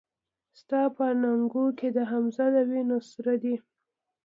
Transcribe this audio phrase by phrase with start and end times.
[0.59, 3.55] ستا په اننګو کې د حمزه د وينو سره دي